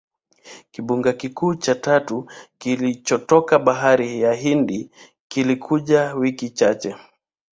Kimbunga 0.71 1.13
kikuu 1.13 1.55
cha 1.55 1.75
tatu 1.75 2.29
kilichotoka 2.57 3.59
Bahari 3.59 4.21
ya 4.21 4.33
Hindi 4.33 4.91
kilikuja 5.27 6.13
wiki 6.15 6.49
chache 6.49 6.95